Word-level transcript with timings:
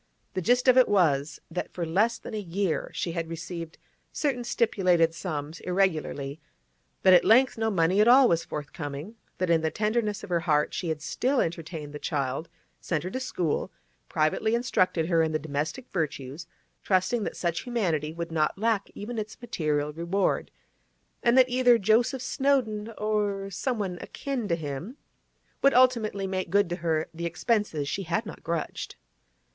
The 0.33 0.41
gist 0.41 0.67
of 0.67 0.79
it 0.79 0.89
was 0.89 1.39
that 1.51 1.71
for 1.75 1.85
less 1.85 2.17
than 2.17 2.33
a 2.33 2.39
year 2.39 2.89
she 2.91 3.11
had 3.11 3.29
received 3.29 3.77
certain 4.11 4.43
stipulated 4.43 5.13
sums 5.13 5.59
irregularly; 5.59 6.41
that 7.03 7.13
at 7.13 7.23
length 7.23 7.55
no 7.55 7.69
money 7.69 8.01
at 8.01 8.07
all 8.07 8.27
was 8.27 8.43
forthcoming; 8.43 9.13
that 9.37 9.51
in 9.51 9.61
the 9.61 9.69
tenderness 9.69 10.23
of 10.23 10.31
her 10.31 10.39
heart 10.39 10.73
she 10.73 10.89
had 10.89 11.03
still 11.03 11.39
entertained 11.39 11.93
the 11.93 11.99
child, 11.99 12.49
sent 12.79 13.03
her 13.03 13.11
to 13.11 13.19
school, 13.19 13.71
privately 14.09 14.55
instructed 14.55 15.05
her 15.05 15.21
in 15.21 15.33
the 15.33 15.37
domestic 15.37 15.85
virtues, 15.91 16.47
trusting 16.81 17.23
that 17.23 17.37
such 17.37 17.59
humanity 17.59 18.11
would 18.11 18.31
not 18.31 18.57
lack 18.57 18.89
even 18.95 19.19
its 19.19 19.39
material 19.39 19.93
reward, 19.93 20.49
and 21.21 21.37
that 21.37 21.47
either 21.47 21.77
Joseph 21.77 22.23
Snowdon 22.23 22.91
or 22.97 23.51
someone 23.51 23.99
akin 24.01 24.47
to 24.47 24.55
him 24.55 24.97
would 25.61 25.75
ultimately 25.75 26.25
make 26.25 26.49
good 26.49 26.69
to 26.71 26.77
her 26.77 27.07
the 27.13 27.27
expenses 27.27 27.87
she 27.87 28.01
had 28.01 28.25
not 28.25 28.41
grudged. 28.41 28.95